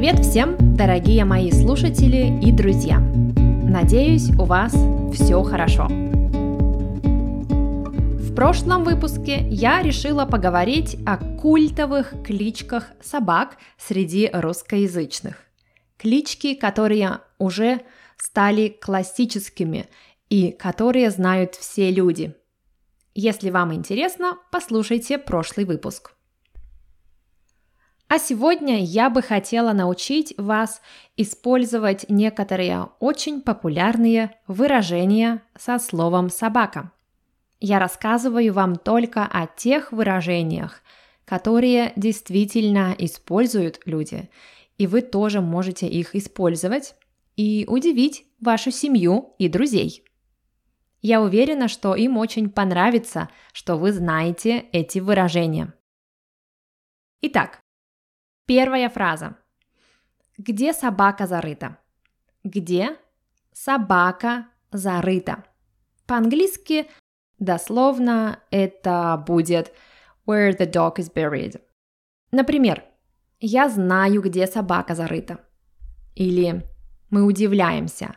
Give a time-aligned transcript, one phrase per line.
[0.00, 3.00] Привет всем, дорогие мои слушатели и друзья!
[3.00, 4.72] Надеюсь, у вас
[5.12, 5.88] все хорошо.
[8.18, 15.36] В прошлом выпуске я решила поговорить о культовых кличках собак среди русскоязычных.
[15.98, 17.82] Клички, которые уже
[18.16, 19.86] стали классическими
[20.30, 22.34] и которые знают все люди.
[23.14, 26.12] Если вам интересно, послушайте прошлый выпуск.
[28.10, 30.82] А сегодня я бы хотела научить вас
[31.16, 36.90] использовать некоторые очень популярные выражения со словом «собака».
[37.60, 40.82] Я рассказываю вам только о тех выражениях,
[41.24, 44.28] которые действительно используют люди,
[44.76, 46.96] и вы тоже можете их использовать
[47.36, 50.02] и удивить вашу семью и друзей.
[51.00, 55.72] Я уверена, что им очень понравится, что вы знаете эти выражения.
[57.22, 57.59] Итак,
[58.46, 59.36] Первая фраза.
[60.38, 61.78] Где собака зарыта?
[62.44, 62.96] Где
[63.52, 65.44] собака зарыта?
[66.06, 66.90] По-английски
[67.38, 69.72] дословно это будет
[70.26, 71.60] where the dog is buried.
[72.32, 72.84] Например,
[73.40, 75.40] я знаю, где собака зарыта.
[76.14, 76.66] Или
[77.10, 78.16] мы удивляемся.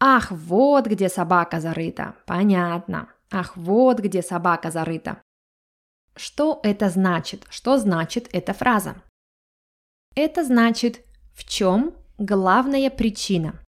[0.00, 2.14] Ах, вот где собака зарыта.
[2.26, 3.08] Понятно.
[3.30, 5.22] Ах, вот где собака зарыта.
[6.16, 7.46] Что это значит?
[7.50, 9.02] Что значит эта фраза?
[10.16, 13.60] Это значит «в чем главная причина».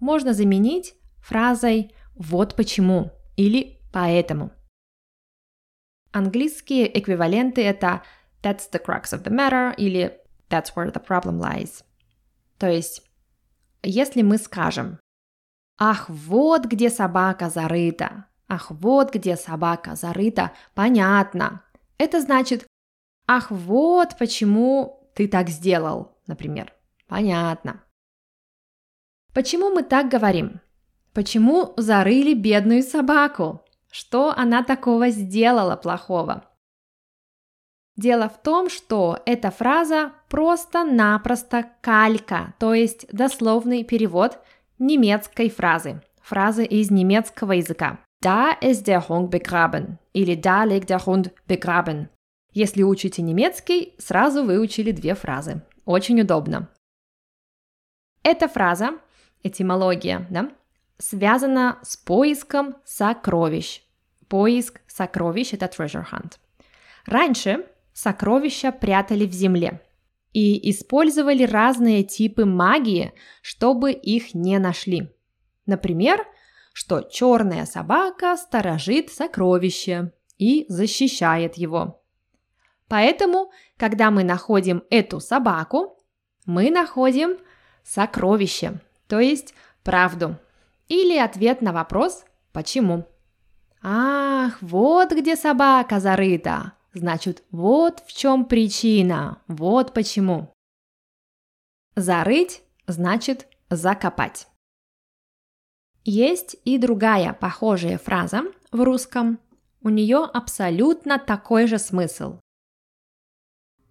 [0.00, 4.50] Можно заменить фразой «вот почему» или «поэтому».
[6.10, 8.02] Английские эквиваленты это
[8.42, 11.84] «that's the crux of the matter» или «that's where the problem lies».
[12.58, 13.02] То есть,
[13.82, 14.98] если мы скажем
[15.78, 21.62] «Ах, вот где собака зарыта», «Ах, вот где собака зарыта», понятно.
[21.96, 22.66] Это значит
[23.26, 26.72] «Ах, вот почему ты так сделал, например.
[27.06, 27.82] Понятно.
[29.32, 30.60] Почему мы так говорим?
[31.12, 33.62] Почему зарыли бедную собаку?
[33.90, 36.44] Что она такого сделала плохого?
[37.96, 44.40] Дело в том, что эта фраза просто-напросто калька, то есть дословный перевод
[44.80, 48.00] немецкой фразы, фразы из немецкого языка.
[48.24, 52.08] Da ist der Hund begraben или Da liegt der Hund begraben.
[52.54, 55.62] Если учите немецкий, сразу выучили две фразы.
[55.84, 56.68] Очень удобно.
[58.22, 58.92] Эта фраза,
[59.42, 60.52] этимология, да,
[60.96, 63.82] связана с поиском сокровищ.
[64.28, 66.34] Поиск сокровищ– это treasure hunt.
[67.06, 69.82] Раньше сокровища прятали в земле
[70.32, 75.12] и использовали разные типы магии, чтобы их не нашли.
[75.66, 76.24] Например,
[76.72, 82.03] что черная собака сторожит сокровище и защищает его.
[82.88, 85.98] Поэтому, когда мы находим эту собаку,
[86.46, 87.38] мы находим
[87.82, 90.36] сокровище, то есть правду.
[90.88, 93.06] Или ответ на вопрос «почему?».
[93.82, 96.72] Ах, вот где собака зарыта.
[96.94, 100.54] Значит, вот в чем причина, вот почему.
[101.96, 104.48] Зарыть значит закопать.
[106.04, 109.38] Есть и другая похожая фраза в русском.
[109.82, 112.38] У нее абсолютно такой же смысл.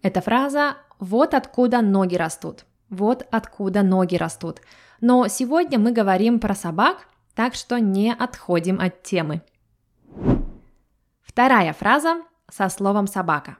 [0.04, 2.66] Эта фраза «вот откуда ноги растут».
[2.90, 4.60] Вот откуда ноги растут.
[5.00, 9.40] Но сегодня мы говорим про собак, так что не отходим от темы.
[11.22, 12.20] Вторая фраза
[12.50, 13.56] со словом собака.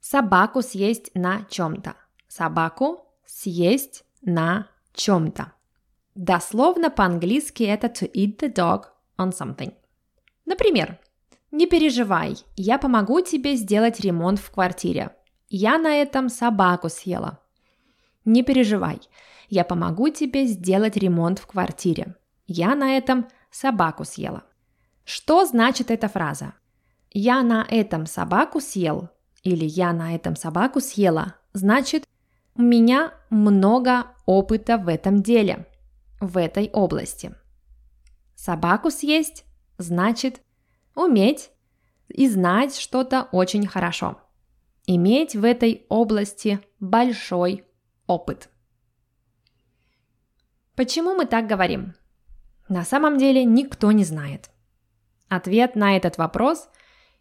[0.00, 1.94] Собаку съесть на чем-то.
[2.26, 5.52] Собаку съесть на чем-то.
[6.16, 8.86] Дословно по-английски это to eat the dog
[9.18, 9.72] on something.
[10.46, 10.98] Например,
[11.52, 15.12] не переживай, я помогу тебе сделать ремонт в квартире.
[15.48, 17.38] Я на этом собаку съела.
[18.24, 19.00] Не переживай,
[19.48, 22.16] я помогу тебе сделать ремонт в квартире.
[22.48, 24.42] Я на этом собаку съела.
[25.04, 26.54] Что значит эта фраза?
[27.12, 29.08] Я на этом собаку съел
[29.44, 32.08] или я на этом собаку съела значит
[32.56, 35.68] у меня много опыта в этом деле,
[36.20, 37.34] в этой области.
[38.34, 39.44] Собаку съесть
[39.78, 40.40] значит
[40.96, 41.50] уметь
[42.08, 44.20] и знать что-то очень хорошо
[44.86, 47.64] иметь в этой области большой
[48.06, 48.48] опыт.
[50.74, 51.94] Почему мы так говорим?
[52.68, 54.50] На самом деле никто не знает.
[55.28, 56.68] Ответ на этот вопрос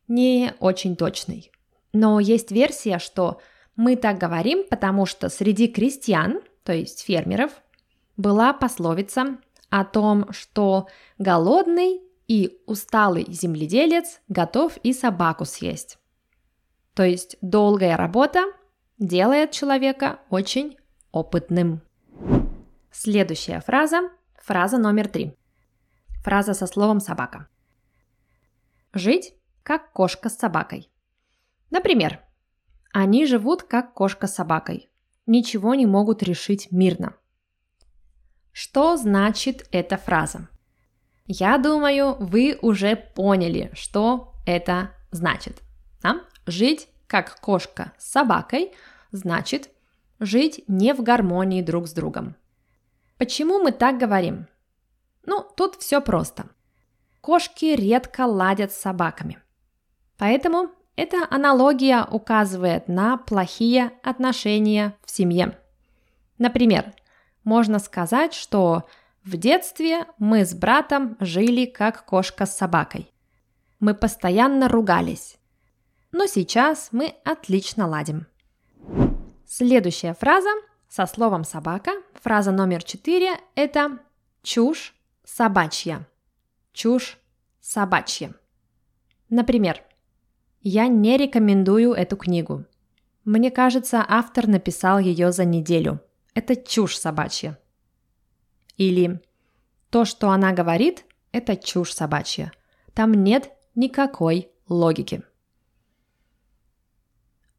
[0.07, 1.51] не очень точный.
[1.93, 3.39] Но есть версия, что
[3.75, 7.51] мы так говорим, потому что среди крестьян, то есть фермеров,
[8.17, 9.37] была пословица
[9.69, 10.87] о том, что
[11.17, 15.97] голодный и усталый земледелец готов и собаку съесть.
[16.95, 18.45] То есть долгая работа
[18.97, 20.77] делает человека очень
[21.11, 21.81] опытным.
[22.89, 24.09] Следующая фраза–
[24.41, 25.35] фраза номер три.
[26.23, 27.49] Фраза со словом «собака».
[28.93, 30.89] Жить как кошка с собакой.
[31.69, 32.21] Например,
[32.93, 34.89] они живут как кошка с собакой.
[35.25, 37.17] Ничего не могут решить мирно.
[38.53, 40.47] Что значит эта фраза?
[41.25, 45.61] Я думаю, вы уже поняли, что это значит.
[46.01, 46.21] Да?
[46.45, 48.73] Жить как кошка с собакой
[49.11, 49.69] значит
[50.19, 52.35] жить не в гармонии друг с другом.
[53.17, 54.47] Почему мы так говорим?
[55.25, 56.47] Ну, тут все просто.
[57.21, 59.39] Кошки редко ладят с собаками.
[60.17, 65.57] Поэтому эта аналогия указывает на плохие отношения в семье.
[66.37, 66.93] Например,
[67.43, 68.87] можно сказать, что
[69.23, 73.11] в детстве мы с братом жили как кошка с собакой.
[73.79, 75.37] Мы постоянно ругались.
[76.17, 78.25] Но сейчас мы отлично ладим.
[79.45, 80.47] Следующая фраза
[80.87, 83.99] со словом «собака», фраза номер четыре– это
[84.41, 84.95] «чушь
[85.25, 86.07] собачья».
[86.71, 87.17] Чушь
[87.59, 88.33] собачья.
[89.29, 89.83] Например,
[90.61, 92.63] я не рекомендую эту книгу.
[93.25, 95.99] Мне кажется, автор написал ее за неделю.
[96.33, 97.59] Это чушь собачья.
[98.77, 99.21] Или
[99.89, 101.03] то, что она говорит,
[101.33, 102.53] это чушь собачья.
[102.93, 105.21] Там нет никакой логики.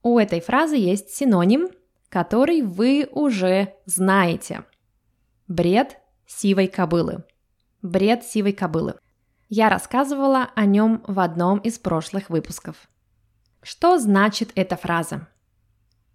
[0.09, 1.69] У этой фразы есть синоним,
[2.11, 4.65] который вы уже знаете.
[5.49, 5.99] Бред
[6.29, 7.25] сивой кобылы.
[7.83, 8.95] Бред сивой кобылы.
[9.49, 12.89] Я рассказывала о нем в одном из прошлых выпусков.
[13.63, 15.27] Что значит эта фраза?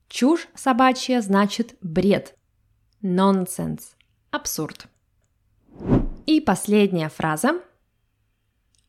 [0.07, 2.37] Чушь собачья значит бред.
[3.01, 3.97] Нонсенс.
[4.29, 4.87] Абсурд.
[6.25, 7.61] И последняя фраза.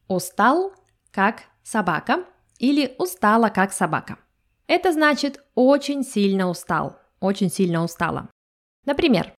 [0.06, 0.72] Устал,
[1.10, 2.24] как собака
[2.60, 4.18] или устала, как собака.
[4.72, 8.30] Это значит очень сильно устал, очень сильно устала.
[8.86, 9.34] Например,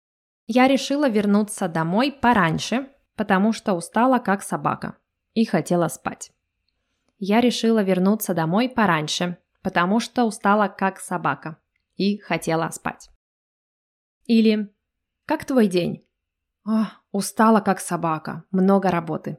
[0.47, 4.99] я решила вернуться домой пораньше, потому что устала, как собака,
[5.33, 6.33] и хотела спать
[7.25, 11.57] я решила вернуться домой пораньше, потому что устала как собака
[11.95, 13.11] и хотела спать.
[14.27, 14.75] Или
[15.25, 16.05] «Как твой день?»
[16.67, 19.39] О, «Устала как собака, много работы».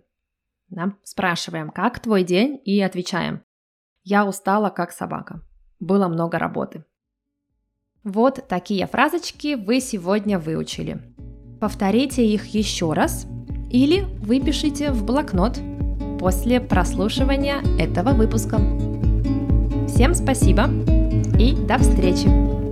[0.70, 0.94] Да?
[1.04, 3.44] Спрашиваем «Как твой день?» и отвечаем
[4.04, 5.42] «Я устала как собака,
[5.84, 6.84] было много работы».
[8.04, 11.02] Вот такие фразочки вы сегодня выучили.
[11.62, 13.26] Повторите их еще раз
[13.70, 15.60] или выпишите в блокнот–
[16.24, 18.58] после прослушивания этого выпуска.
[19.90, 20.70] Всем спасибо
[21.38, 22.63] и до встречи!